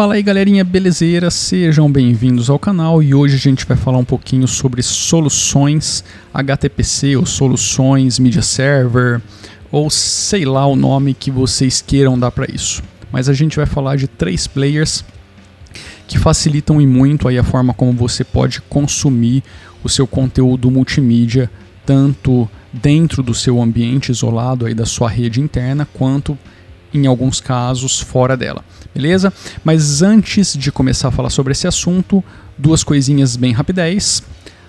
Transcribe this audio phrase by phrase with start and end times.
[0.00, 1.30] Fala aí galerinha, belezeira?
[1.30, 6.02] Sejam bem-vindos ao canal e hoje a gente vai falar um pouquinho sobre soluções
[6.32, 9.20] HTPC ou soluções Media Server
[9.70, 12.82] ou sei lá o nome que vocês queiram dar para isso.
[13.12, 15.04] Mas a gente vai falar de três players
[16.08, 19.42] que facilitam e muito aí a forma como você pode consumir
[19.84, 21.50] o seu conteúdo multimídia
[21.84, 26.38] tanto dentro do seu ambiente isolado aí da sua rede interna quanto
[26.94, 29.32] em alguns casos fora dela, beleza?
[29.64, 32.22] Mas antes de começar a falar sobre esse assunto,
[32.56, 34.22] duas coisinhas bem rapidez.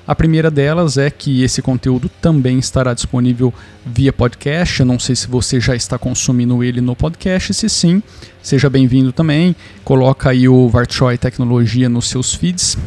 [0.07, 3.53] A primeira delas é que esse conteúdo também estará disponível
[3.85, 4.79] via podcast.
[4.79, 7.53] Eu não sei se você já está consumindo ele no podcast.
[7.53, 8.01] Se sim,
[8.41, 9.55] seja bem-vindo também.
[9.83, 12.77] Coloca aí o Vartroy Tecnologia nos seus feeds.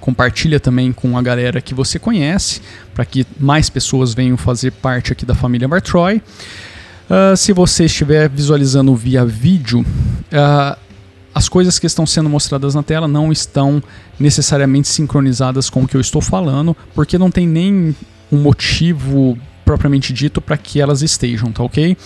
[0.00, 2.62] Compartilha também com a galera que você conhece,
[2.94, 6.22] para que mais pessoas venham fazer parte aqui da família Vartroy.
[7.08, 10.78] Uh, se você estiver visualizando via vídeo, uh,
[11.34, 13.82] as coisas que estão sendo mostradas na tela não estão
[14.20, 17.96] necessariamente sincronizadas com o que eu estou falando, porque não tem nem
[18.30, 21.96] um motivo propriamente dito para que elas estejam, tá ok?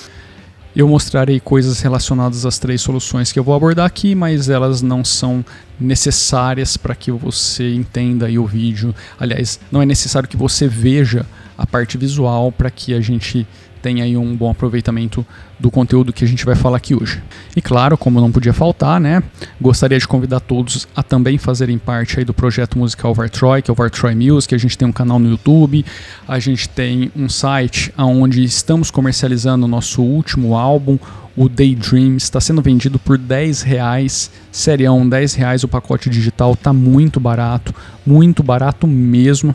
[0.75, 5.05] Eu mostrarei coisas relacionadas às três soluções que eu vou abordar aqui, mas elas não
[5.05, 5.45] são
[5.79, 8.95] necessárias para que você entenda o vídeo.
[9.19, 11.27] Aliás, não é necessário que você veja
[11.59, 13.47] a parte visual para que a gente
[13.83, 15.27] tenha aí um bom aproveitamento
[15.59, 17.23] do conteúdo que a gente vai falar aqui hoje.
[17.57, 19.23] E claro, como não podia faltar, né,
[19.61, 23.73] gostaria de convidar todos a também fazerem parte aí do projeto musical Vartroy, que é
[23.73, 25.85] o Vartroy Music, a gente tem um canal no YouTube,
[26.27, 30.99] a gente tem um site onde estamos comercializando o nosso último álbum,
[31.37, 36.73] o Daydream está sendo vendido por 10 reais, serião 10 reais o pacote digital, tá
[36.73, 37.75] muito barato,
[38.05, 39.55] muito barato mesmo,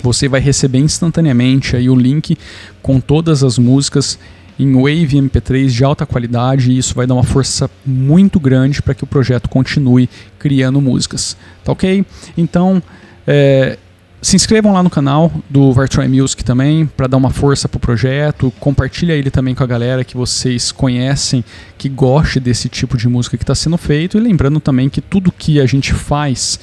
[0.00, 2.36] você vai receber instantaneamente aí o link
[2.80, 4.18] com todas as músicas
[4.58, 8.94] em Wave MP3 de alta qualidade e isso vai dar uma força muito grande para
[8.94, 10.08] que o projeto continue
[10.38, 12.04] criando músicas, tá ok?
[12.36, 12.82] Então,
[13.26, 13.78] é,
[14.22, 17.80] se inscrevam lá no canal do Vartroy Music também para dar uma força para o
[17.80, 21.44] projeto, compartilha ele também com a galera que vocês conhecem,
[21.76, 24.16] que goste desse tipo de música que está sendo feito.
[24.16, 26.60] E lembrando também que tudo que a gente faz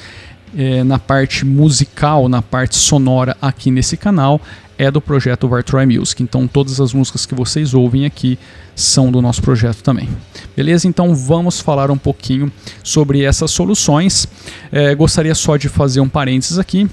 [0.57, 4.41] é, na parte musical, na parte sonora aqui nesse canal
[4.79, 6.23] é do projeto Vartroy Music.
[6.23, 8.39] Então todas as músicas que vocês ouvem aqui
[8.73, 10.07] são do nosso projeto também.
[10.55, 10.87] Beleza?
[10.87, 12.49] Então vamos falar um pouquinho
[12.81, 14.25] sobre essas soluções.
[14.71, 16.89] É, gostaria só de fazer um parênteses aqui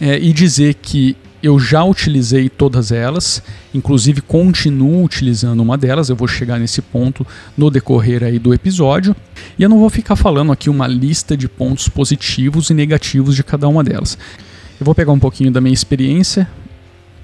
[0.00, 3.42] é, e dizer que eu já utilizei todas elas,
[3.72, 9.16] inclusive continuo utilizando uma delas, eu vou chegar nesse ponto no decorrer aí do episódio.
[9.58, 13.42] E eu não vou ficar falando aqui uma lista de pontos positivos e negativos de
[13.42, 14.18] cada uma delas.
[14.78, 16.48] Eu vou pegar um pouquinho da minha experiência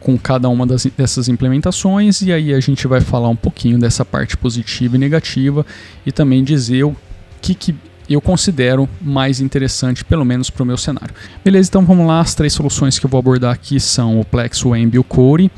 [0.00, 4.04] com cada uma das, dessas implementações e aí a gente vai falar um pouquinho dessa
[4.04, 5.66] parte positiva e negativa
[6.06, 6.94] e também dizer o
[7.42, 7.74] que, que
[8.14, 11.14] eu considero mais interessante, pelo menos para o meu cenário.
[11.44, 12.20] Beleza, então vamos lá.
[12.20, 15.04] As três soluções que eu vou abordar aqui são o Plex, o Embi e o
[15.04, 15.50] Core.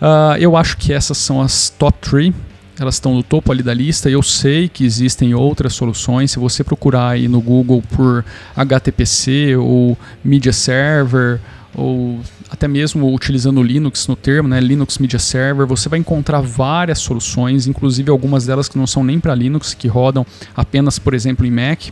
[0.00, 2.34] Uh, eu acho que essas são as top 3.
[2.78, 4.10] Elas estão no topo ali da lista.
[4.10, 6.32] Eu sei que existem outras soluções.
[6.32, 8.24] Se você procurar aí no Google por
[8.56, 11.40] HTPC ou Media Server
[11.74, 16.98] ou até mesmo utilizando Linux no termo, né, Linux Media Server, você vai encontrar várias
[16.98, 20.24] soluções, inclusive algumas delas que não são nem para Linux, que rodam
[20.56, 21.90] apenas, por exemplo, em Mac.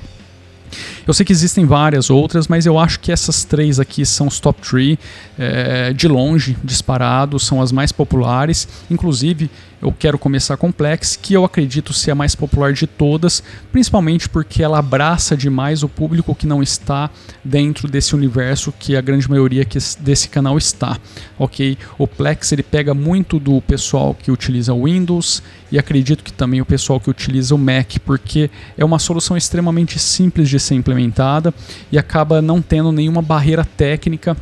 [1.06, 4.40] Eu sei que existem várias outras, mas eu acho que essas três aqui são os
[4.40, 4.98] top 3,
[5.38, 8.68] é, de longe, disparados, são as mais populares.
[8.90, 9.50] Inclusive,
[9.82, 14.28] eu quero começar com Plex, que eu acredito ser a mais popular de todas, principalmente
[14.28, 17.10] porque ela abraça demais o público que não está
[17.44, 19.66] dentro desse universo que a grande maioria
[19.98, 20.96] desse canal está,
[21.36, 21.76] ok?
[21.98, 26.66] O Plex ele pega muito do pessoal que utiliza Windows e acredito que também o
[26.66, 31.52] pessoal que utiliza o Mac, porque é uma solução extremamente simples de ser implementada
[31.90, 34.36] e acaba não tendo nenhuma barreira técnica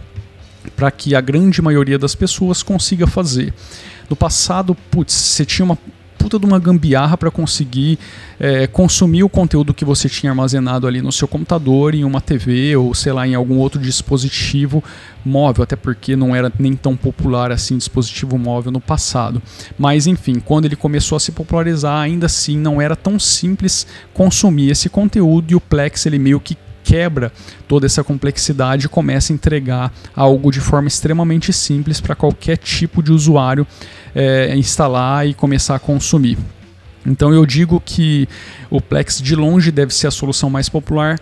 [0.77, 3.53] para que a grande maioria das pessoas consiga fazer.
[4.09, 5.79] No passado, putz, você tinha uma
[6.21, 7.99] puta de uma gambiarra para conseguir
[8.39, 12.77] é, consumir o conteúdo que você tinha armazenado ali no seu computador, em uma TV
[12.77, 14.85] ou sei lá, em algum outro dispositivo
[15.25, 19.41] móvel, até porque não era nem tão popular assim dispositivo móvel no passado.
[19.79, 24.71] Mas enfim, quando ele começou a se popularizar, ainda assim não era tão simples consumir
[24.71, 27.33] esse conteúdo e o Plex ele meio que quebra
[27.69, 33.03] toda essa complexidade e começa a entregar algo de forma extremamente simples para qualquer tipo
[33.03, 33.67] de usuário
[34.15, 36.39] é, instalar e começar a consumir.
[37.07, 38.29] Então eu digo que
[38.69, 41.19] o Plex de longe deve ser a solução mais popular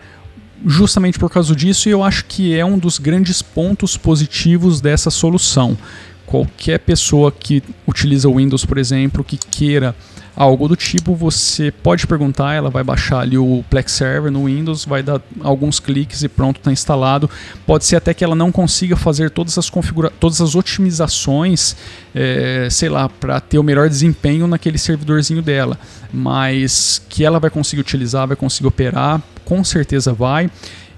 [0.66, 5.10] justamente por causa disso e eu acho que é um dos grandes pontos positivos dessa
[5.10, 5.78] solução.
[6.28, 9.94] Qualquer pessoa que utiliza o Windows, por exemplo, que queira
[10.36, 14.84] algo do tipo, você pode perguntar, ela vai baixar ali o Plex Server no Windows,
[14.84, 17.28] vai dar alguns cliques e pronto, está instalado.
[17.66, 21.74] Pode ser até que ela não consiga fazer todas as configura todas as otimizações,
[22.14, 25.78] é, sei lá, para ter o melhor desempenho naquele servidorzinho dela,
[26.12, 30.50] mas que ela vai conseguir utilizar, vai conseguir operar, com certeza vai.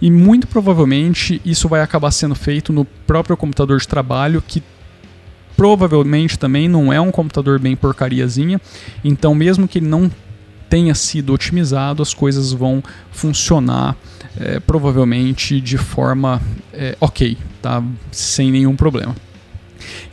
[0.03, 4.63] E muito provavelmente isso vai acabar sendo feito no próprio computador de trabalho que
[5.61, 8.59] provavelmente também não é um computador bem porcariazinha,
[9.05, 10.11] então mesmo que ele não
[10.71, 13.95] tenha sido otimizado, as coisas vão funcionar
[14.39, 16.41] é, provavelmente de forma
[16.73, 17.85] é, ok, tá?
[18.11, 19.15] sem nenhum problema.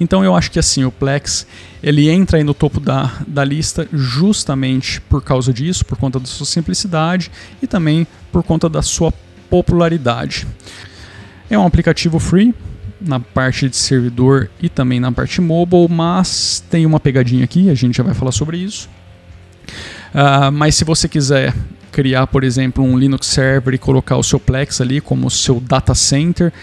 [0.02, 1.48] Então eu acho que assim, o Plex
[1.82, 6.26] ele entra aí no topo da, da lista justamente por causa disso, por conta da
[6.26, 9.14] sua simplicidade e também por conta da sua
[9.50, 10.46] popularidade.
[11.50, 12.54] É um aplicativo free,
[13.00, 17.74] na parte de servidor e também na parte mobile, mas tem uma pegadinha aqui, a
[17.74, 18.90] gente já vai falar sobre isso.
[20.14, 21.54] Uh, mas se você quiser
[21.92, 25.94] criar, por exemplo, um Linux server e colocar o seu Plex ali como seu data
[25.96, 26.54] center,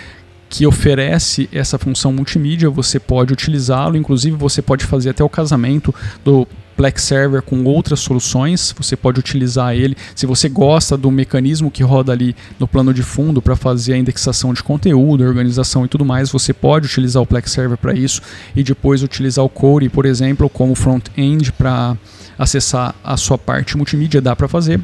[0.48, 3.96] que oferece essa função multimídia, você pode utilizá-lo.
[3.96, 5.92] Inclusive, você pode fazer até o casamento
[6.24, 9.96] do Plex Server com outras soluções, você pode utilizar ele.
[10.14, 13.98] Se você gosta do mecanismo que roda ali no plano de fundo para fazer a
[13.98, 18.20] indexação de conteúdo, organização e tudo mais, você pode utilizar o Plex Server para isso
[18.54, 21.96] e depois utilizar o Core, por exemplo, como front-end para
[22.38, 24.80] acessar a sua parte multimídia, dá para fazer.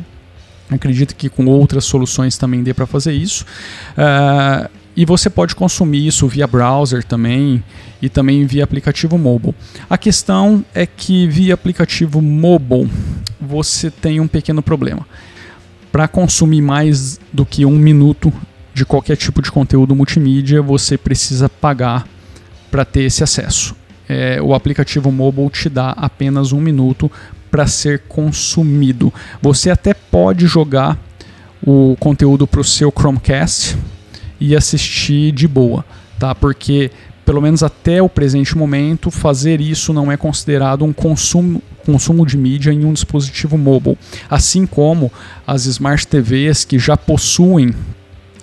[0.71, 3.45] Acredito que com outras soluções também dê para fazer isso.
[3.93, 7.63] Uh, e você pode consumir isso via browser também
[8.01, 9.55] e também via aplicativo mobile.
[9.89, 12.91] A questão é que via aplicativo mobile
[13.41, 15.07] você tem um pequeno problema.
[15.91, 18.33] Para consumir mais do que um minuto
[18.73, 22.07] de qualquer tipo de conteúdo multimídia, você precisa pagar
[22.71, 23.75] para ter esse acesso.
[24.09, 27.11] É, o aplicativo mobile te dá apenas um minuto
[27.51, 29.13] para ser consumido.
[29.43, 30.99] Você até pode jogar
[31.63, 33.77] o conteúdo para o seu Chromecast
[34.41, 35.85] e assistir de boa,
[36.19, 36.35] tá?
[36.35, 36.91] Porque
[37.31, 42.37] pelo menos até o presente momento, fazer isso não é considerado um consumo, consumo de
[42.37, 43.97] mídia em um dispositivo mobile.
[44.29, 45.13] Assim como
[45.47, 47.73] as Smart TVs que já possuem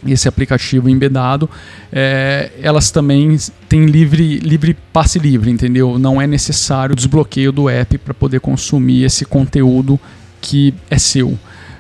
[0.07, 1.49] esse aplicativo embedado,
[1.91, 3.35] é, elas também
[3.67, 5.99] têm livre, livre passe livre, entendeu?
[5.99, 9.99] Não é necessário desbloqueio do app para poder consumir esse conteúdo
[10.39, 11.37] que é seu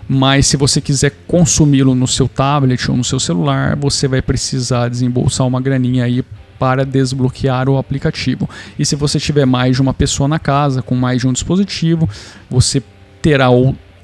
[0.09, 4.87] mas se você quiser consumi-lo no seu tablet ou no seu celular, você vai precisar
[4.87, 6.23] desembolsar uma graninha aí
[6.59, 8.49] para desbloquear o aplicativo.
[8.77, 12.09] E se você tiver mais de uma pessoa na casa, com mais de um dispositivo,
[12.49, 12.81] você
[13.21, 13.47] terá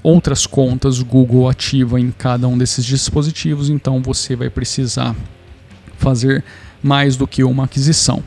[0.04, 5.16] outras contas Google ativa em cada um desses dispositivos, então você vai precisar
[5.98, 6.44] fazer
[6.82, 8.22] mais do que uma aquisição.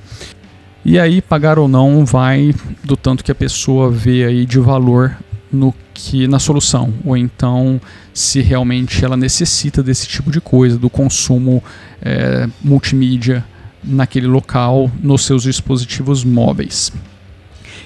[0.84, 5.16] E aí, pagar ou não vai do tanto que a pessoa vê aí de valor
[5.52, 7.80] no que na solução, ou então
[8.12, 11.62] se realmente ela necessita desse tipo de coisa, do consumo
[12.00, 13.44] é, multimídia
[13.86, 16.92] naquele local nos seus dispositivos móveis.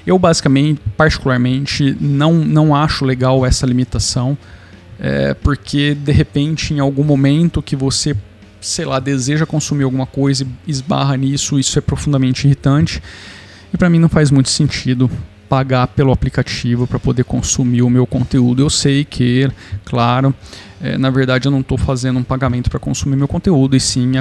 [0.07, 4.37] Eu basicamente, particularmente, não, não acho legal essa limitação,
[4.99, 8.17] é, porque de repente, em algum momento que você,
[8.61, 13.03] sei lá, deseja consumir alguma coisa e esbarra nisso, isso é profundamente irritante.
[13.73, 15.11] E para mim não faz muito sentido
[15.49, 18.63] pagar pelo aplicativo para poder consumir o meu conteúdo.
[18.63, 19.51] Eu sei que,
[19.85, 20.35] claro,
[20.81, 24.13] é, na verdade eu não estou fazendo um pagamento para consumir meu conteúdo, e sim,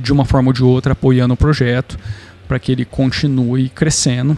[0.00, 1.98] de uma forma ou de outra, apoiando o projeto
[2.48, 4.36] para que ele continue crescendo.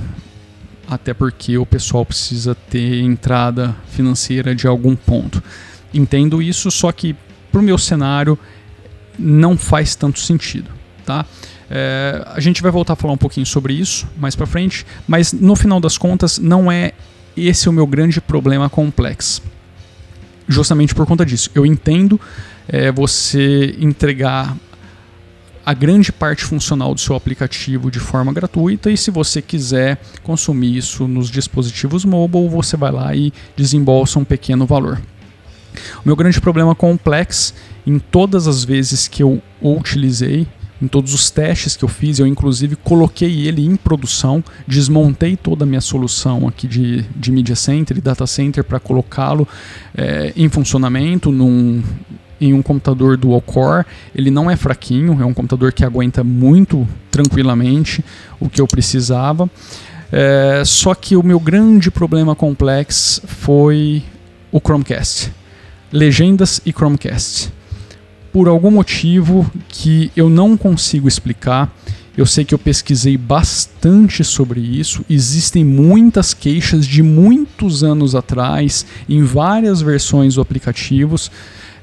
[0.88, 5.42] Até porque o pessoal precisa ter entrada financeira de algum ponto.
[5.94, 7.16] Entendo isso, só que
[7.50, 8.38] para o meu cenário
[9.18, 10.70] não faz tanto sentido.
[11.06, 11.24] Tá?
[11.70, 15.32] É, a gente vai voltar a falar um pouquinho sobre isso mais para frente, mas
[15.32, 16.92] no final das contas não é
[17.34, 19.42] esse o meu grande problema complexo.
[20.46, 21.50] Justamente por conta disso.
[21.54, 22.20] Eu entendo
[22.68, 24.54] é, você entregar
[25.64, 30.76] a grande parte funcional do seu aplicativo de forma gratuita e se você quiser consumir
[30.76, 35.00] isso nos dispositivos mobile, você vai lá e desembolsa um pequeno valor.
[35.98, 37.54] O meu grande problema com o Plex,
[37.86, 40.46] em todas as vezes que eu o utilizei,
[40.82, 45.64] em todos os testes que eu fiz, eu inclusive coloquei ele em produção, desmontei toda
[45.64, 49.46] a minha solução aqui de, de Media Center e Data Center para colocá-lo
[49.96, 51.84] é, em funcionamento num,
[52.42, 53.84] em um computador dual core.
[54.14, 58.04] Ele não é fraquinho, é um computador que aguenta muito tranquilamente
[58.40, 59.50] o que eu precisava.
[60.10, 64.02] É, só que o meu grande problema complexo foi
[64.50, 65.32] o Chromecast.
[65.90, 67.52] Legendas e Chromecast
[68.32, 71.70] por algum motivo que eu não consigo explicar,
[72.14, 75.02] Eu sei que eu pesquisei bastante sobre isso.
[75.08, 81.30] Existem muitas queixas de muitos anos atrás, em várias versões do aplicativos,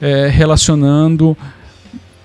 [0.01, 1.37] é, relacionando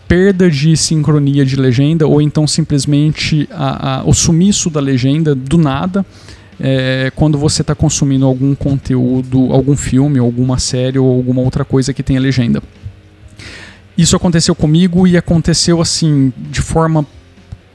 [0.06, 5.58] perda de sincronia de legenda ou então simplesmente a, a, o sumiço da legenda do
[5.58, 6.04] nada.
[6.60, 11.92] É, quando você está consumindo algum conteúdo, algum filme, alguma série ou alguma outra coisa
[11.92, 12.62] que tenha legenda.
[13.98, 17.04] Isso aconteceu comigo e aconteceu assim de forma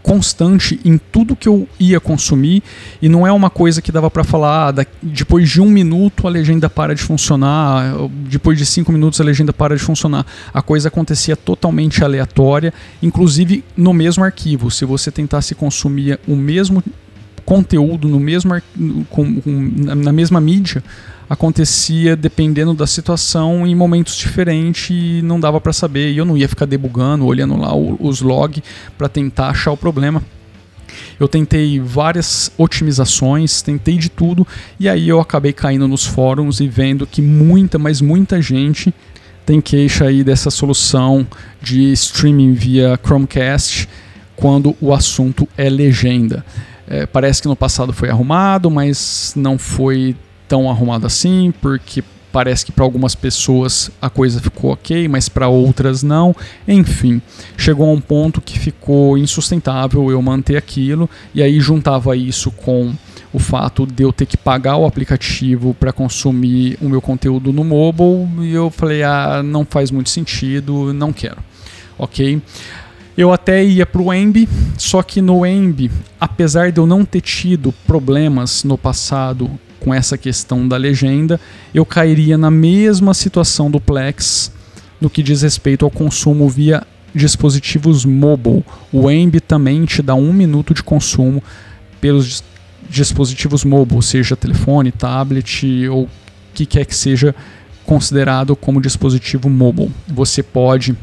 [0.02, 2.64] constante em tudo que eu ia consumir
[3.02, 6.30] e não é uma coisa que dava para falar ah, depois de um minuto a
[6.30, 7.94] legenda para de funcionar
[8.30, 10.26] depois de cinco minutos a legenda para de funcionar.
[10.54, 14.72] A coisa acontecia totalmente aleatória inclusive no mesmo arquivo.
[14.72, 16.84] Se você tentasse consumir o mesmo
[17.46, 18.54] conteúdo no mesmo
[19.10, 20.84] com, com, na mesma mídia
[21.30, 26.12] acontecia dependendo da situação em momentos diferentes e não dava para saber.
[26.12, 28.64] E eu não ia ficar debugando, olhando lá os log
[28.98, 30.24] para tentar achar o problema.
[31.20, 34.48] Eu tentei várias otimizações, tentei de tudo
[34.80, 38.94] e aí eu acabei caindo nos fóruns e vendo que muita, mas muita gente
[39.46, 41.28] tem queixa aí dessa solução
[41.62, 43.88] de streaming via Chromecast
[44.36, 46.46] quando o assunto é legenda.
[46.88, 50.16] É, parece que no passado foi arrumado, mas não foi
[50.50, 55.48] tão arrumado assim, porque parece que para algumas pessoas a coisa ficou ok, mas para
[55.48, 56.36] outras não.
[56.68, 57.22] Enfim,
[57.56, 62.94] chegou a um ponto que ficou insustentável eu manter aquilo, e aí juntava isso com
[63.32, 67.64] o fato de eu ter que pagar o aplicativo para consumir o meu conteúdo no
[67.64, 71.38] mobile, e eu falei: ah, não faz muito sentido, não quero.
[71.98, 72.42] Ok?
[73.18, 77.20] Eu até ia para o Embi, só que no Embi, apesar de eu não ter
[77.20, 81.40] tido problemas no passado com essa questão da legenda,
[81.74, 84.52] eu cairia na mesma situação do Plex
[85.00, 88.64] no que diz respeito ao consumo via dispositivos mobile.
[88.92, 91.44] O Embi também te dá um minuto de consumo
[92.02, 92.44] pelos
[92.90, 96.10] dispositivos mobile, seja telefone, tablet ou o
[96.54, 97.36] que quer que seja
[97.86, 99.92] considerado como dispositivo mobile.
[100.08, 100.96] Você pode,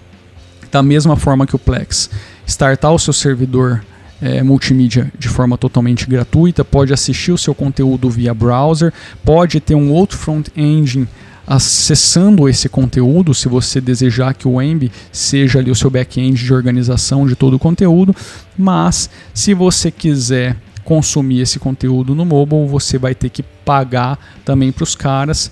[0.70, 2.10] da mesma forma que o Plex,
[2.46, 3.84] startar o seu servidor
[4.20, 8.92] é, multimídia de forma totalmente gratuita, pode assistir o seu conteúdo via browser,
[9.24, 11.08] pode ter um outro front-end
[11.46, 16.52] acessando esse conteúdo, se você desejar que o Emb seja ali o seu back-end de
[16.52, 18.14] organização de todo o conteúdo,
[18.58, 24.72] mas se você quiser consumir esse conteúdo no mobile, você vai ter que pagar também
[24.72, 25.50] para os caras.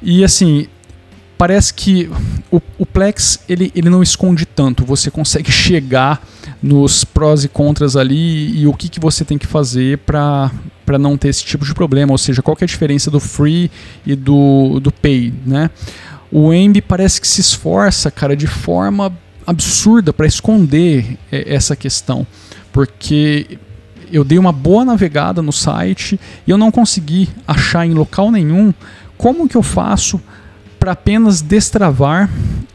[0.00, 0.66] E assim,
[1.36, 2.08] parece que
[2.50, 4.84] o, o, Plex ele, ele não esconde tanto.
[4.84, 6.24] Você consegue chegar
[6.62, 10.50] nos prós e contras ali e o que, que você tem que fazer para
[10.98, 12.12] não ter esse tipo de problema.
[12.12, 13.70] Ou seja, qual é a diferença do free
[14.06, 15.70] e do, do pay, né?
[16.30, 19.12] O Emb parece que se esforça, cara, de forma
[19.46, 22.26] absurda para esconder é, essa questão,
[22.72, 23.58] porque
[24.10, 28.72] eu dei uma boa navegada no site e eu não consegui achar em local nenhum
[29.18, 30.20] como que eu faço
[30.78, 32.30] para apenas destravar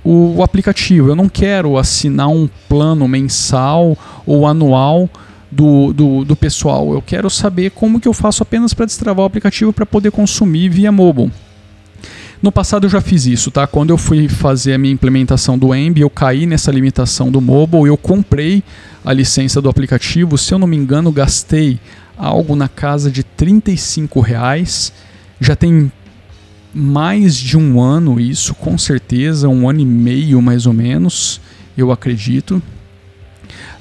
[0.08, 1.10] o, aplicativo.
[1.10, 5.10] Eu não quero assinar um plano mensal ou anual
[5.52, 6.94] do, do, do, pessoal.
[6.94, 10.70] Eu quero saber como que eu faço apenas para destravar o aplicativo para poder consumir
[10.70, 11.32] via mobile.
[12.42, 13.66] No passado eu já fiz isso, tá?
[13.66, 17.88] Quando eu fui fazer a minha implementação do Emb, eu caí nessa limitação do mobile,
[17.88, 18.64] eu comprei
[19.04, 21.80] a licença do aplicativo, se eu não me engano, gastei
[22.16, 24.94] algo na casa de 35 reais.
[25.40, 25.92] Já tem
[26.74, 31.42] mais de um ano isso, com certeza, um ano e meio mais ou menos,
[31.78, 32.62] eu acredito.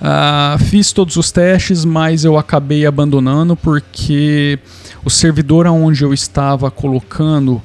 [0.00, 4.58] Uh, fiz todos os testes, mas eu acabei abandonando porque
[5.04, 7.62] o servidor onde eu estava colocando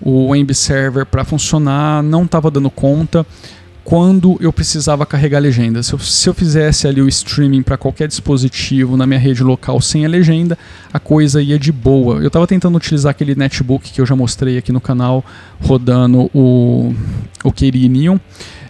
[0.00, 3.26] o Emb Server para funcionar não estava dando conta
[3.84, 5.82] quando eu precisava carregar legenda.
[5.82, 9.80] Se eu, se eu fizesse ali o streaming para qualquer dispositivo na minha rede local
[9.80, 10.56] sem a legenda,
[10.90, 12.16] a coisa ia de boa.
[12.16, 15.22] Eu estava tentando utilizar aquele netbook que eu já mostrei aqui no canal,
[15.60, 16.94] rodando o,
[17.44, 17.52] o
[17.90, 18.18] Neon,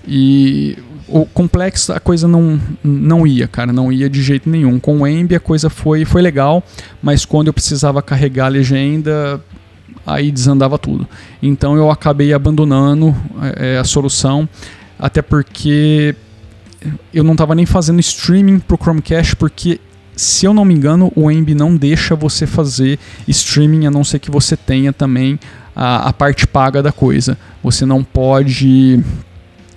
[0.06, 4.80] e o complexo a coisa não, não ia, cara, não ia de jeito nenhum.
[4.80, 6.62] Com o Emb a coisa foi, foi legal,
[7.00, 9.40] mas quando eu precisava carregar a legenda,
[10.04, 11.06] aí desandava tudo.
[11.40, 13.14] Então eu acabei abandonando
[13.56, 14.48] é, a solução
[14.98, 16.14] até porque
[17.12, 19.80] eu não estava nem fazendo streaming para o Chromecast, porque
[20.16, 24.18] se eu não me engano, o Emb não deixa você fazer streaming a não ser
[24.18, 25.38] que você tenha também
[25.74, 27.36] a, a parte paga da coisa.
[27.62, 29.02] Você não pode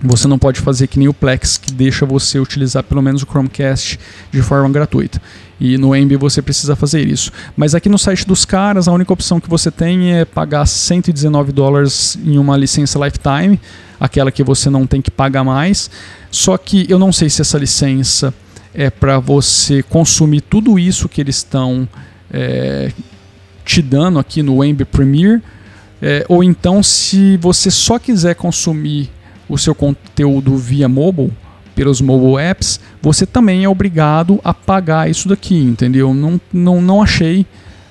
[0.01, 3.25] você não pode fazer que nem o Plex, que deixa você utilizar pelo menos o
[3.25, 3.99] Chromecast
[4.31, 5.21] de forma gratuita.
[5.59, 7.31] E no Emb você precisa fazer isso.
[7.55, 11.51] Mas aqui no site dos caras, a única opção que você tem é pagar 119
[11.51, 13.59] dólares em uma licença lifetime
[13.99, 15.89] aquela que você não tem que pagar mais.
[16.31, 18.33] Só que eu não sei se essa licença
[18.73, 21.87] é para você consumir tudo isso que eles estão
[22.31, 22.91] é,
[23.65, 25.41] te dando aqui no Ember Premiere,
[26.01, 29.09] é, ou então se você só quiser consumir
[29.49, 31.31] o seu conteúdo via mobile,
[31.75, 36.13] pelos mobile apps, você também é obrigado a pagar isso daqui, entendeu?
[36.13, 37.45] Não, não, não achei,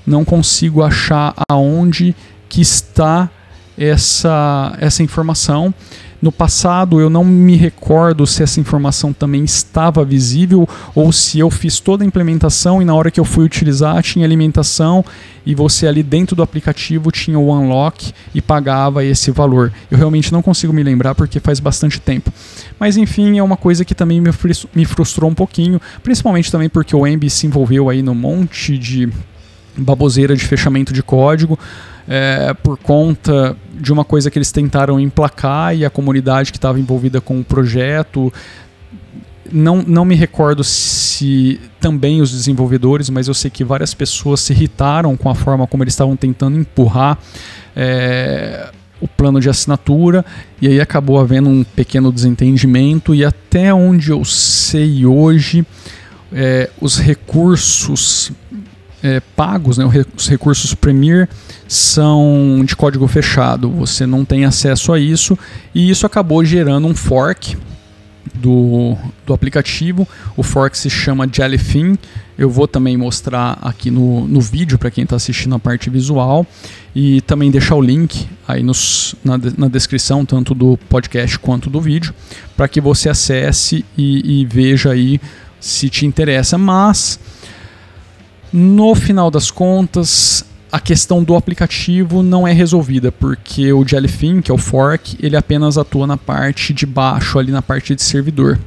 [0.07, 2.15] não consigo achar aonde
[2.49, 3.31] que está
[3.79, 5.75] essa, essa informação.
[6.21, 11.51] No passado eu não me recordo se essa informação também estava visível ou se eu
[11.51, 15.05] fiz toda a implementação e na hora que eu fui utilizar tinha alimentação
[15.45, 19.73] e você ali dentro do aplicativo tinha o unlock e pagava esse valor.
[19.91, 22.33] Eu realmente não consigo me lembrar porque faz bastante tempo.
[22.81, 24.21] Mas enfim, é uma coisa que também
[24.75, 29.09] me frustrou um pouquinho, principalmente também porque o Embi se envolveu aí num monte de
[29.77, 31.59] baboseira de fechamento de código
[32.09, 36.79] é, por conta de uma coisa que eles tentaram emplacar e a comunidade que estava
[36.79, 38.33] envolvida com o projeto.
[39.53, 44.53] Não, não me recordo se também os desenvolvedores, mas eu sei que várias pessoas se
[44.53, 47.19] irritaram com a forma como eles estavam tentando empurrar
[47.75, 48.71] é,
[49.01, 50.25] o plano de assinatura
[50.61, 55.65] e aí acabou havendo um pequeno desentendimento e até onde eu sei hoje
[56.33, 58.33] é, os recursos
[59.07, 59.85] é, pagos, né,
[60.17, 61.29] os recursos Premier,
[61.69, 63.71] são de código fechado.
[63.71, 65.39] Você não tem acesso a isso
[65.73, 67.57] e isso acabou gerando um fork
[68.35, 70.07] do, do aplicativo.
[70.37, 71.97] O fork se chama Jellyfin.
[72.37, 76.45] Eu vou também mostrar aqui no, no vídeo para quem está assistindo a parte visual
[76.95, 81.81] e também deixar o link aí nos, na, na descrição, tanto do podcast quanto do
[81.81, 82.13] vídeo,
[82.57, 85.21] para que você acesse e, e veja aí
[85.61, 86.59] se te interessa.
[86.59, 87.19] Mas
[88.57, 94.51] no final das contas, a questão do aplicativo não é resolvida, porque o Jellyfin, que
[94.51, 98.59] é o fork, ele apenas atua na parte de baixo, ali na parte de servidor.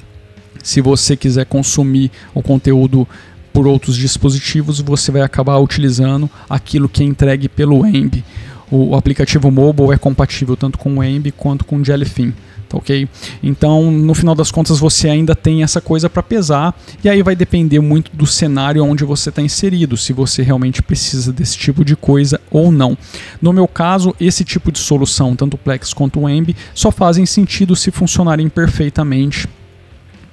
[0.62, 3.08] Se você quiser consumir o conteúdo
[3.52, 8.24] por outros dispositivos, você vai acabar utilizando aquilo que é entregue pelo Emb.
[8.70, 12.32] O aplicativo mobile é compatível tanto com o Emb quanto com o Jellyfin.
[12.70, 13.10] Tá ok?
[13.42, 17.36] Então, no final das contas, você ainda tem essa coisa para pesar, e aí vai
[17.36, 21.96] depender muito do cenário onde você está inserido, se você realmente precisa desse tipo de
[21.96, 22.96] coisa ou não.
[23.42, 27.26] No meu caso, esse tipo de solução, tanto o Plex quanto o Emb, só fazem
[27.26, 29.50] sentido se funcionarem perfeitamente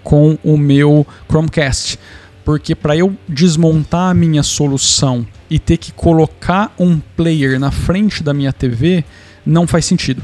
[0.05, 1.99] com o meu Chromecast.
[2.45, 8.23] Porque para eu desmontar a minha solução e ter que colocar um player na frente
[8.23, 9.03] da minha TV,
[9.45, 10.23] não faz sentido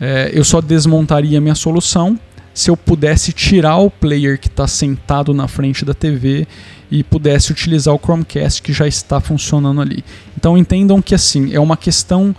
[0.00, 2.18] é, eu só desmontaria minha solução
[2.52, 6.46] se eu pudesse tirar o player que está sentado na frente da TV
[6.90, 10.02] e pudesse utilizar o Chromecast que já está funcionando ali.
[10.36, 12.34] Então entendam que assim é uma questão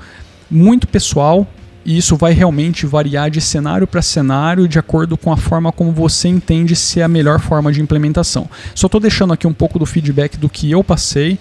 [0.49, 1.47] muito pessoal
[1.85, 5.91] e isso vai realmente variar de cenário para cenário de acordo com a forma como
[5.91, 8.49] você entende se é a melhor forma de implementação.
[8.73, 11.37] Só estou deixando aqui um pouco do feedback do que eu passei,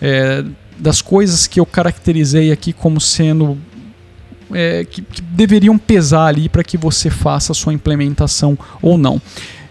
[0.00, 0.42] é,
[0.78, 3.58] das coisas que eu caracterizei aqui como sendo
[4.54, 9.20] é, que, que deveriam pesar ali para que você faça a sua implementação ou não.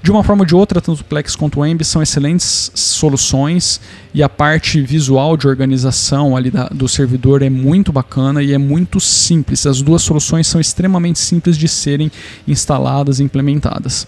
[0.04, 3.80] De uma forma ou de outra, tanto o Plex quanto o Emb são excelentes soluções
[4.13, 8.58] e a parte visual de organização ali da, do servidor é muito bacana e é
[8.58, 9.65] muito simples.
[9.65, 12.12] As duas soluções são extremamente simples de serem
[12.46, 14.06] instaladas e implementadas.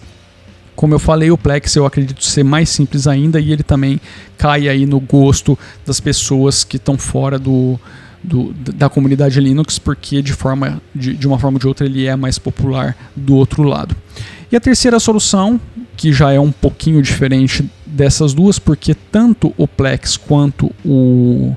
[0.74, 3.98] Como eu falei, o Plex eu acredito ser mais simples ainda e ele também
[4.36, 7.80] cai aí no gosto das pessoas que estão fora do,
[8.26, 12.06] do, da comunidade Linux, porque de, forma, de, de uma forma ou de outra ele
[12.06, 13.94] é mais popular do outro lado.
[14.50, 15.60] E a terceira solução,
[15.96, 21.56] que já é um pouquinho diferente dessas duas, porque tanto o Plex quanto o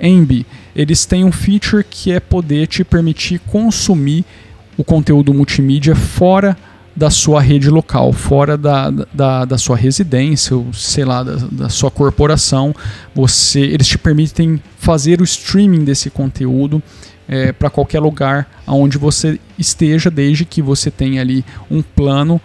[0.00, 4.24] Embi, eles têm um feature que é poder te permitir consumir
[4.76, 6.56] o conteúdo multimídia fora
[6.94, 11.68] da sua rede local, fora da, da, da sua residência, ou sei lá, da, da
[11.68, 12.74] sua corporação.
[13.14, 16.82] Você, eles te permitem fazer o streaming desse conteúdo
[17.28, 22.40] é, para qualquer lugar aonde você esteja, desde que você tenha ali um plano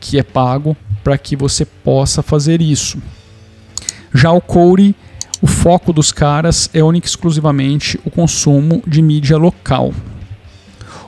[0.00, 2.98] que é pago para que você possa fazer isso.
[4.14, 4.96] Já o Core,
[5.42, 9.92] o foco dos caras é único exclusivamente o consumo de mídia local.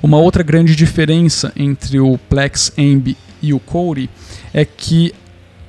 [0.02, 4.10] Uma outra grande diferença entre o Plex Emb e o Core
[4.52, 5.14] é que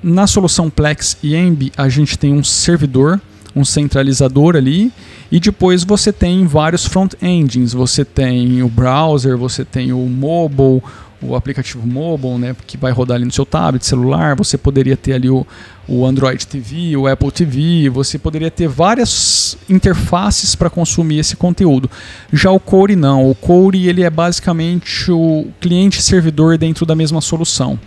[0.02, 3.22] na solução Plex e Emb a gente tem um servidor,
[3.56, 4.92] um centralizador ali,
[5.32, 7.74] e depois você tem vários front-ends.
[7.74, 10.82] Você tem o browser, você tem o mobile,
[11.24, 15.14] o aplicativo mobile, né, que vai rodar ali no seu tablet, celular, você poderia ter
[15.14, 15.46] ali o,
[15.88, 21.90] o Android TV, o Apple TV, você poderia ter várias interfaces para consumir esse conteúdo.
[22.32, 27.22] Já o Core não, o Core ele é basicamente o cliente servidor dentro da mesma
[27.22, 27.80] solução.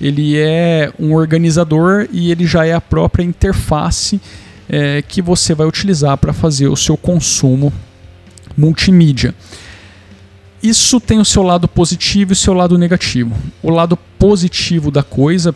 [0.00, 4.18] ele é um organizador e ele já é a própria interface
[4.66, 7.72] é, que você vai utilizar para fazer o seu consumo
[8.56, 9.34] multimídia.
[10.62, 13.34] Isso tem o seu lado positivo e o seu lado negativo.
[13.62, 15.54] O lado positivo da coisa,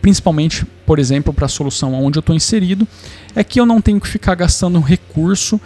[0.00, 2.88] principalmente, por exemplo, para a solução onde eu estou inserido,
[3.34, 5.60] é que eu não tenho que ficar gastando recurso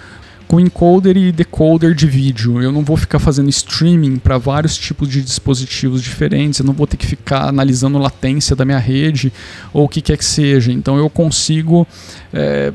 [0.51, 2.61] com encoder e decoder de vídeo.
[2.61, 6.89] Eu não vou ficar fazendo streaming para vários tipos de dispositivos diferentes, eu não vou
[6.89, 9.33] ter que ficar analisando latência da minha rede
[9.73, 10.73] ou o que quer que seja.
[10.73, 11.87] Então eu consigo
[12.33, 12.73] é,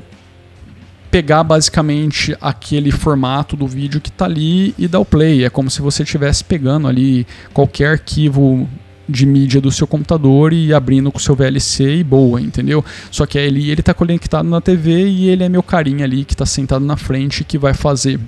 [1.12, 5.44] pegar basicamente aquele formato do vídeo que está ali e dar o play.
[5.44, 8.68] É como se você estivesse pegando ali qualquer arquivo
[9.08, 12.84] de mídia do seu computador e abrindo com o seu VLC e boa, entendeu?
[13.12, 16.34] Só que ele ele está conectado na TV e ele é meu carinha ali que
[16.34, 18.20] está sentado na frente que vai fazer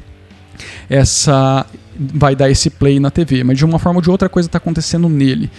[0.89, 1.65] essa
[1.99, 4.59] vai dar esse play na TV, mas de uma forma ou de outra coisa está
[4.59, 5.49] acontecendo nele.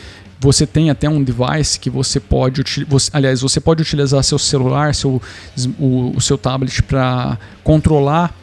[0.40, 4.94] Você tem até um device que você pode, você, aliás, você pode utilizar seu celular,
[4.94, 5.20] seu,
[5.78, 8.34] o, o seu tablet para controlar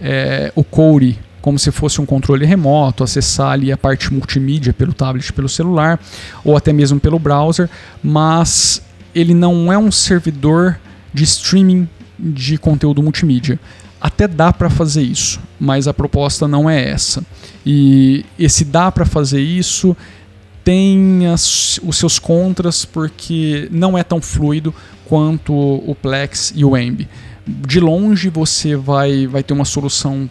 [0.00, 4.92] é, o Core como se fosse um controle remoto, acessar ali a parte multimídia pelo
[4.92, 5.98] tablet, pelo celular
[6.44, 7.70] ou até mesmo pelo browser,
[8.02, 8.82] mas
[9.14, 10.78] ele não é um servidor
[11.14, 13.58] de streaming de conteúdo multimídia.
[14.00, 17.24] Até dá para fazer isso, mas a proposta não é essa.
[17.64, 19.96] E esse dá para fazer isso
[20.68, 24.74] tem as, os seus contras porque não é tão fluido
[25.06, 27.08] quanto o Plex e o Emb.
[27.46, 30.28] De longe você vai, vai ter uma solução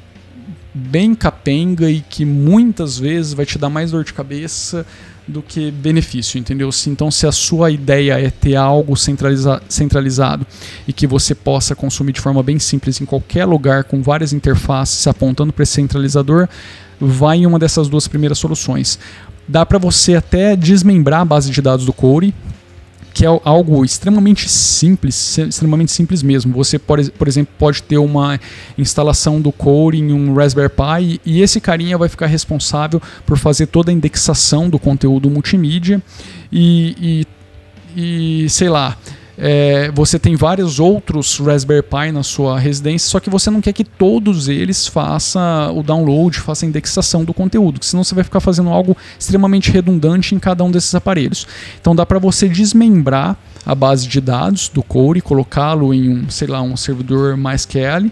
[0.71, 4.85] bem capenga e que muitas vezes vai te dar mais dor de cabeça
[5.27, 6.69] do que benefício, entendeu?
[6.85, 10.45] Então, se a sua ideia é ter algo centraliza centralizado
[10.87, 15.07] e que você possa consumir de forma bem simples em qualquer lugar, com várias interfaces
[15.07, 16.47] apontando para esse centralizador,
[16.99, 18.99] vai em uma dessas duas primeiras soluções
[19.47, 22.33] dá para você até desmembrar a base de dados do Core,
[23.13, 26.53] que é algo extremamente simples, extremamente simples mesmo.
[26.53, 28.39] Você, por, por exemplo, pode ter uma
[28.77, 33.67] instalação do Core em um Raspberry Pi e esse carinha vai ficar responsável por fazer
[33.67, 35.99] toda a indexação do conteúdo multimídia
[36.51, 37.25] e,
[37.95, 38.95] e, e sei lá,
[39.37, 43.71] é, você tem vários outros Raspberry Pi na sua residência, só que você não quer
[43.71, 48.39] que todos eles façam o download, façam a indexação do conteúdo, senão você vai ficar
[48.39, 51.45] fazendo algo extremamente redundante em cada um desses aparelhos.
[51.79, 56.47] Então dá para você desmembrar a base de dados do Core, colocá-lo em um, sei
[56.47, 58.09] lá, um servidor MySQL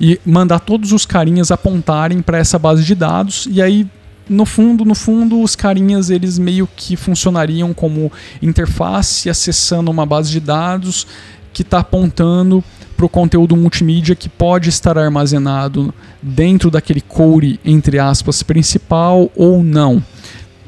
[0.00, 3.86] e mandar todos os carinhas apontarem para essa base de dados e aí
[4.28, 10.30] no fundo, no fundo, os carinhas eles meio que funcionariam como interface acessando uma base
[10.30, 11.06] de dados
[11.52, 12.62] que está apontando
[12.96, 19.62] para o conteúdo multimídia que pode estar armazenado dentro daquele core entre aspas principal ou
[19.62, 20.02] não.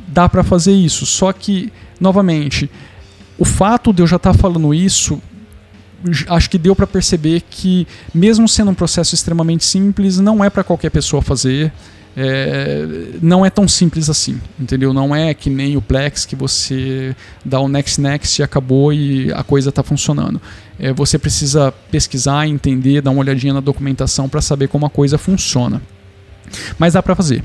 [0.09, 2.69] Dá para fazer isso, só que novamente
[3.39, 5.21] o fato de eu já estar tá falando isso
[6.29, 10.65] acho que deu para perceber que mesmo sendo um processo extremamente simples não é para
[10.65, 11.73] qualquer pessoa fazer
[12.17, 12.87] é,
[13.21, 14.93] não é tão simples assim, entendeu?
[14.93, 17.15] Não é que nem o Plex que você
[17.45, 20.41] dá o next next e acabou e a coisa está funcionando.
[20.79, 25.19] É, você precisa pesquisar, entender, dar uma olhadinha na documentação para saber como a coisa
[25.19, 25.83] funciona.
[26.79, 27.43] Mas dá para fazer.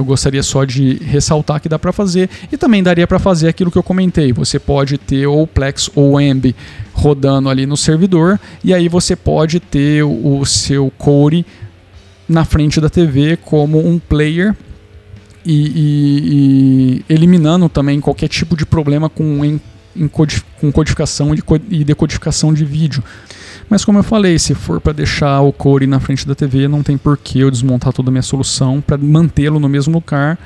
[0.00, 3.70] Eu gostaria só de ressaltar que dá para fazer e também daria para fazer aquilo
[3.70, 4.32] que eu comentei.
[4.32, 6.54] Você pode ter ou Plex ou Emb
[6.92, 11.44] rodando ali no servidor e aí você pode ter o seu core
[12.28, 14.54] na frente da TV como um player
[15.44, 19.60] e, e, e eliminando também qualquer tipo de problema com, em,
[19.96, 21.34] em com codificação
[21.70, 23.02] e decodificação de vídeo.
[23.70, 26.82] Mas como eu falei, se for para deixar o core na frente da TV, não
[26.82, 30.38] tem por que eu desmontar toda a minha solução para mantê-lo no mesmo lugar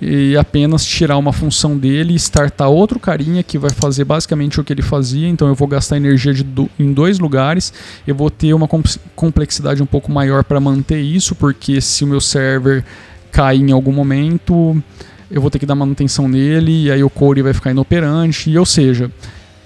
[0.00, 4.64] e apenas tirar uma função dele e startar outro carinha que vai fazer basicamente o
[4.64, 5.28] que ele fazia.
[5.28, 7.72] Então eu vou gastar energia do, em dois lugares,
[8.06, 8.68] eu vou ter uma
[9.16, 12.84] complexidade um pouco maior para manter isso, porque se o meu server
[13.32, 14.80] cair em algum momento,
[15.28, 18.56] eu vou ter que dar manutenção nele e aí o core vai ficar inoperante, e,
[18.56, 19.10] ou seja,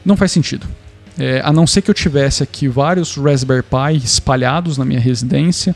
[0.02, 0.66] não faz sentido.
[1.18, 5.74] É, a não ser que eu tivesse aqui vários Raspberry Pi espalhados na minha residência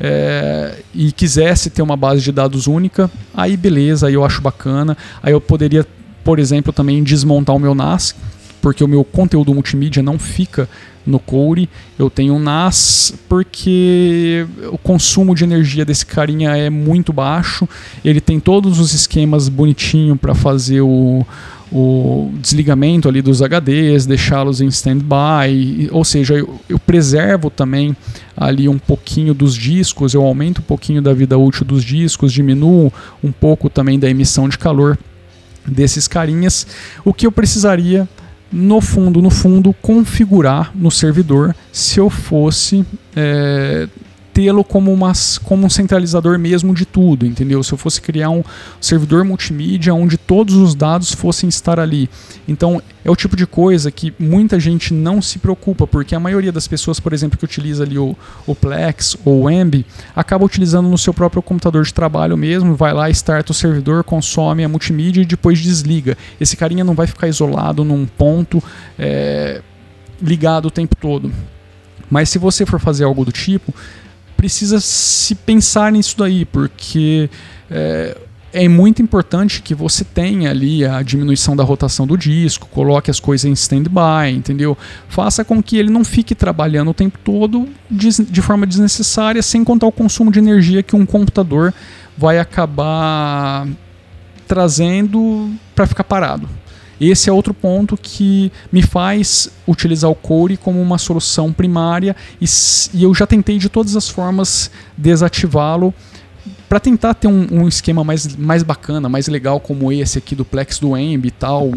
[0.00, 4.96] é, e quisesse ter uma base de dados única, aí beleza, aí eu acho bacana.
[5.22, 5.86] Aí eu poderia,
[6.24, 8.14] por exemplo, também desmontar o meu NAS,
[8.60, 10.68] porque o meu conteúdo multimídia não fica
[11.06, 11.68] no Core.
[11.98, 17.68] Eu tenho um NAS porque o consumo de energia desse carinha é muito baixo.
[18.04, 21.26] Ele tem todos os esquemas bonitinho para fazer o,
[21.72, 27.96] o desligamento ali dos HDs, deixá-los em standby, ou seja, eu, eu, preservo também
[28.36, 32.92] ali um pouquinho dos discos, eu aumento um pouquinho da vida útil dos discos, diminuo
[33.24, 34.98] um pouco também da emissão de calor
[35.66, 36.66] desses carinhas,
[37.04, 38.06] o que eu precisaria
[38.52, 42.84] no fundo, no fundo, configurar no servidor se eu fosse
[43.16, 43.88] é,
[44.32, 44.96] tê-lo como,
[45.44, 47.62] como um centralizador mesmo de tudo, entendeu?
[47.62, 48.42] Se eu fosse criar um
[48.80, 52.08] servidor multimídia onde todos os dados fossem estar ali.
[52.48, 56.52] Então, é o tipo de coisa que muita gente não se preocupa, porque a maioria
[56.52, 58.16] das pessoas, por exemplo, que utiliza ali o,
[58.46, 62.92] o Plex ou o Emb, acaba utilizando no seu próprio computador de trabalho mesmo, vai
[62.92, 66.16] lá, starta o servidor, consome a multimídia e depois desliga.
[66.40, 68.62] Esse carinha não vai ficar isolado num ponto
[68.98, 69.60] é,
[70.20, 71.32] ligado o tempo todo.
[72.08, 73.74] Mas se você for fazer algo do tipo,
[74.42, 77.30] precisa se pensar nisso daí, porque
[77.70, 78.16] é,
[78.52, 83.20] é muito importante que você tenha ali a diminuição da rotação do disco, coloque as
[83.20, 84.76] coisas em stand-by, entendeu?
[85.08, 89.62] Faça com que ele não fique trabalhando o tempo todo de, de forma desnecessária, sem
[89.62, 91.72] contar o consumo de energia que um computador
[92.18, 93.68] vai acabar
[94.48, 96.48] trazendo para ficar parado.
[97.04, 102.44] Esse é outro ponto que me faz utilizar o Core como uma solução primária e,
[102.94, 105.92] e eu já tentei de todas as formas desativá-lo
[106.68, 110.44] para tentar ter um, um, esquema mais, mais bacana, mais legal como esse aqui do
[110.44, 111.72] Plex do Emb e tal,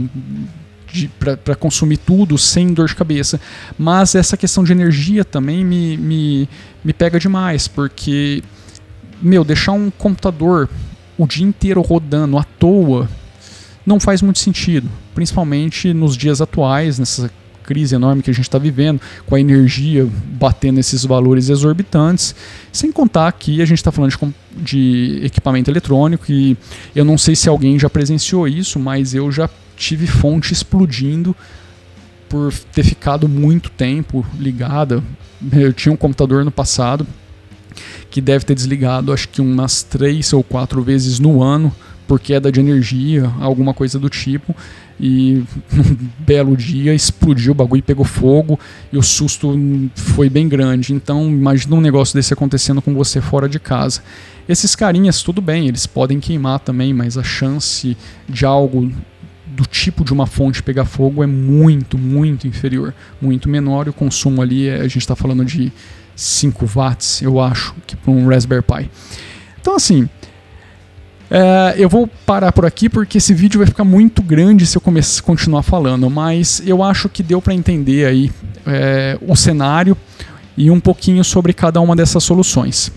[1.44, 3.42] para consumir tudo sem dor de cabeça.
[3.80, 6.50] Mas essa questão de energia também me, me,
[6.84, 8.44] me pega demais, porque,
[9.20, 10.70] meu, deixar um computador
[11.18, 13.10] o dia inteiro rodando à toa
[13.86, 17.32] não faz muito sentido, principalmente nos dias atuais, nessa
[17.64, 20.08] crise enorme que a gente está vivendo, com a energia
[20.40, 22.36] batendo esses valores exorbitantes,
[22.72, 26.56] sem contar que a gente está falando de, de, equipamento eletrônico e
[26.96, 31.36] eu não sei se alguém já presenciou isso, mas eu já tive fonte explodindo
[32.30, 35.04] por ter ficado muito tempo ligada.
[35.52, 37.08] Eu tinha um computador no passado
[38.10, 41.74] que deve ter desligado acho que umas três ou quatro vezes no ano
[42.08, 44.56] por queda de energia, alguma coisa do tipo.
[45.00, 48.60] E num belo dia explodiu o bagulho pegou fogo
[48.92, 49.58] e o susto
[49.96, 50.94] foi bem grande.
[50.94, 54.02] Então imagina um negócio desse acontecendo com você fora de casa.
[54.48, 57.98] Esses carinhas, tudo bem, eles podem queimar também, mas a chance
[58.30, 58.92] de algo
[59.48, 63.88] do tipo de uma fonte pegar fogo é muito, muito inferior, muito menor.
[63.88, 65.72] E o consumo ali, é, a gente está falando de
[66.16, 68.90] 5 watts, eu acho, que para um Raspberry Pi.
[69.60, 70.08] Então, assim,
[71.30, 74.82] é, eu vou parar por aqui porque esse vídeo vai ficar muito grande se eu
[74.82, 78.32] começar, continuar falando, mas eu acho que deu para entender aí
[78.66, 79.98] é, o cenário
[80.58, 82.92] e um pouquinho sobre cada uma dessas soluções.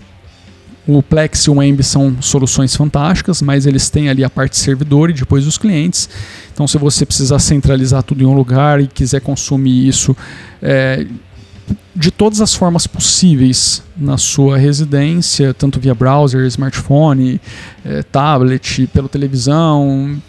[0.87, 5.11] O Plex e o Emb são soluções fantásticas, mas eles têm ali a parte servidor
[5.11, 6.09] e depois os clientes.
[6.51, 10.17] Então, se você precisar centralizar tudo em um lugar e quiser consumir isso
[10.61, 11.05] é,
[11.95, 17.41] de todas as formas possíveis na sua residência, tanto via browser, smartphone,
[17.83, 20.21] é, tablet, pela televisão,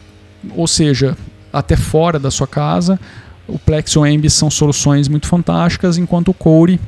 [0.56, 1.16] ou seja,
[1.52, 2.98] até fora da sua casa.
[3.46, 6.80] O Plex e o Emb são soluções muito fantásticas, enquanto o Core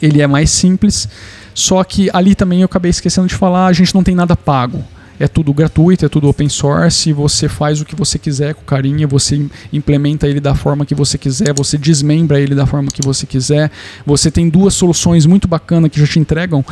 [0.00, 1.08] ele é mais simples.
[1.54, 4.82] Só que ali também eu acabei esquecendo de falar, a gente não tem nada pago
[5.22, 9.06] é tudo gratuito, é tudo open source, você faz o que você quiser com carinha,
[9.06, 9.40] você
[9.72, 13.70] implementa ele da forma que você quiser, você desmembra ele da forma que você quiser.
[14.04, 16.64] Você tem duas soluções muito bacanas que já te entregam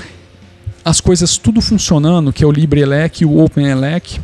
[0.84, 4.20] as coisas tudo funcionando, que é o LibreELEC e o OpenELEC.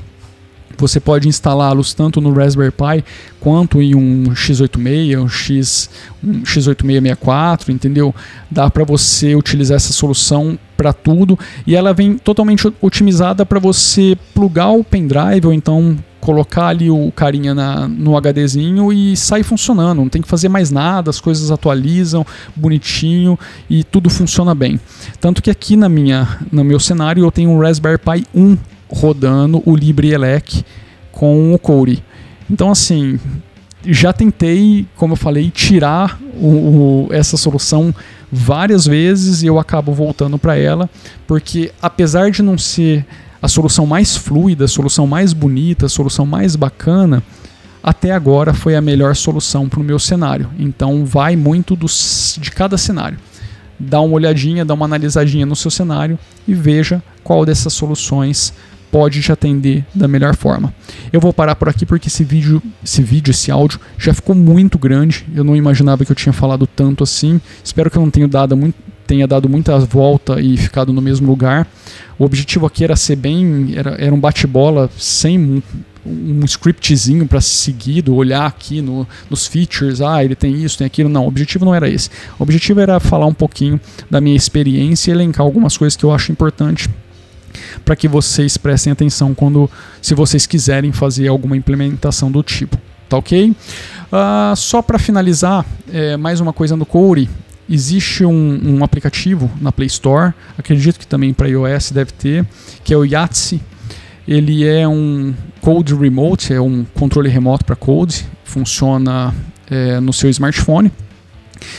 [0.78, 3.04] Você pode instalá-los tanto no Raspberry Pi
[3.40, 5.90] quanto em um x86, um, X,
[6.22, 8.14] um x8664, entendeu?
[8.50, 14.16] Dá para você utilizar essa solução para tudo e ela vem totalmente otimizada para você
[14.34, 19.98] plugar o pendrive ou então colocar ali o carinha na, no HDzinho e sai funcionando,
[19.98, 23.38] não tem que fazer mais nada, as coisas atualizam bonitinho
[23.70, 24.80] e tudo funciona bem.
[25.20, 28.56] Tanto que aqui na minha, no meu cenário eu tenho um Raspberry Pi 1
[28.88, 30.64] rodando o LibreELEC
[31.12, 32.02] com o Core.
[32.50, 33.18] Então, assim,
[33.84, 37.94] já tentei, como eu falei, tirar o, o, essa solução
[38.30, 40.90] várias vezes e eu acabo voltando para ela,
[41.26, 43.06] porque apesar de não ser
[43.40, 47.22] a solução mais fluida, a solução mais bonita, a solução mais bacana,
[47.82, 50.50] até agora foi a melhor solução para o meu cenário.
[50.58, 53.18] Então vai muito dos, de cada cenário.
[53.78, 56.18] Dá uma olhadinha, dá uma analisadinha no seu cenário
[56.48, 58.52] e veja qual dessas soluções
[58.96, 60.72] pode te atender da melhor forma.
[61.12, 64.78] Eu vou parar por aqui porque esse vídeo, esse vídeo, esse áudio já ficou muito
[64.78, 65.26] grande.
[65.34, 67.38] Eu não imaginava que eu tinha falado tanto assim.
[67.62, 68.74] Espero que eu não tenha dado muito,
[69.06, 71.68] tenha dado muita volta e ficado no mesmo lugar.
[72.18, 75.62] O objetivo aqui era ser bem, era, era um bate-bola sem
[76.06, 81.10] um, scriptzinho para seguido, olhar aqui no, nos features, ah, ele tem isso, tem aquilo.
[81.10, 82.08] Não, o objetivo não era esse.
[82.38, 83.78] O objetivo era falar um pouquinho
[84.10, 86.88] da minha experiência e elencar algumas coisas que eu acho importante
[87.84, 93.16] para que vocês prestem atenção quando, se vocês quiserem fazer alguma implementação do tipo, tá
[93.16, 93.50] ok?
[93.50, 97.28] Uh, só para finalizar, é, mais uma coisa no Core.
[97.68, 102.46] Existe um, um, aplicativo na Play Store, acredito que também para iOS deve ter,
[102.84, 103.60] que é o Yahtzee.
[104.26, 109.34] Ele é um Code Remote, é um controle remoto para Code, funciona
[109.68, 110.92] é, no seu smartphone.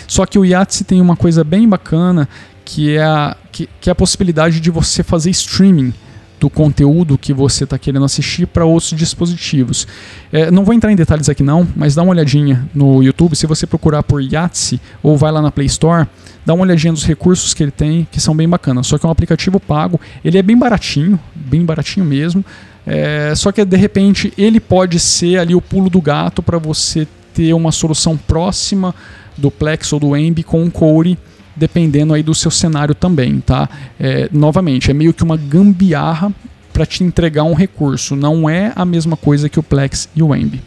[0.08, 2.28] Só que o Yahtzee tem uma coisa bem bacana
[2.68, 5.92] que é a, que, que é a possibilidade de você fazer streaming
[6.40, 9.88] do conteúdo que você está querendo assistir para outros dispositivos.
[10.32, 13.48] É, não vou entrar em detalhes aqui não, mas dá uma olhadinha no YouTube, se
[13.48, 16.06] você procurar por Yahtzee ou vai lá na Play Store,
[16.46, 18.86] dá uma olhadinha nos recursos que ele tem, que são bem bacanas.
[18.86, 22.46] Só que é um aplicativo pago, ele é bem baratinho, bem baratinho mesmo.
[22.86, 27.08] É, só que de repente ele pode ser ali o pulo do gato para você
[27.34, 28.94] ter uma solução próxima
[29.36, 31.18] do Plex ou do Embi com o Core
[31.58, 33.70] dependendo aí do seu cenário também, tá?
[34.00, 36.32] É, novamente, é meio que uma gambiarra
[36.72, 40.36] para te entregar um recurso, não é a mesma coisa que o Plex e o
[40.36, 40.62] Embi.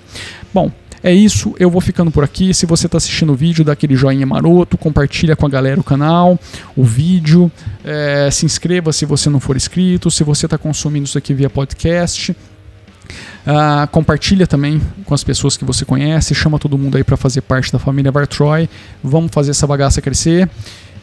[0.52, 0.72] Bom,
[1.02, 2.52] é isso, eu vou ficando por aqui.
[2.52, 5.84] Se você está assistindo o vídeo, dá aquele joinha maroto, compartilha com a galera o
[5.84, 6.38] canal,
[6.76, 7.50] o vídeo,
[7.82, 11.48] é, se inscreva se você não for inscrito, se você está consumindo isso aqui via
[11.48, 12.36] podcast.
[13.46, 17.40] Uh, compartilha também com as pessoas que você conhece, chama todo mundo aí para fazer
[17.40, 18.68] parte da família Vartroy.
[19.02, 20.48] Vamos fazer essa bagaça crescer.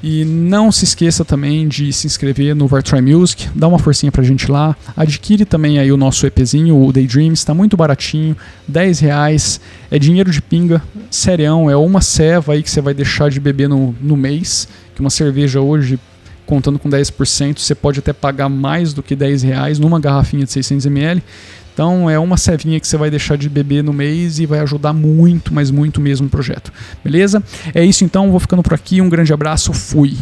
[0.01, 4.23] E não se esqueça também de se inscrever no Vartroy Music, dá uma forcinha pra
[4.23, 4.75] gente lá.
[4.95, 10.29] Adquire também aí o nosso EPzinho, o Daydreams, está muito baratinho, 10 reais, é dinheiro
[10.29, 14.15] de pinga, serião, é uma ceva aí que você vai deixar de beber no, no
[14.15, 15.99] mês, que uma cerveja hoje,
[16.45, 20.51] contando com 10%, você pode até pagar mais do que 10 reais numa garrafinha de
[20.51, 21.23] 600ml.
[21.77, 24.93] Então é uma cevinha que você vai deixar de beber no mês e vai ajudar
[24.93, 26.73] muito, mas muito mesmo o projeto.
[27.03, 27.43] Beleza?
[27.71, 28.99] É isso então, vou ficando por aqui.
[28.99, 30.17] Um grande abraço, fui.